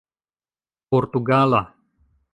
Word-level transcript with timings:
portugala 0.91 1.61